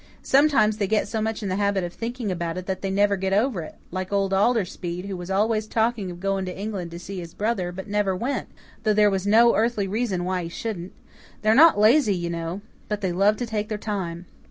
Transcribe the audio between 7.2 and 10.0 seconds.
brother, but never went, though there was no earthly